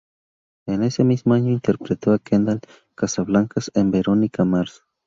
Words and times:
En 0.65 0.81
ese 0.81 1.03
mismo 1.03 1.35
año 1.35 1.51
interpretó 1.51 2.11
a 2.11 2.17
Kendall 2.17 2.61
Casablancas 2.95 3.69
en 3.75 3.91
Veronica 3.91 4.43
Mars. 4.43 4.83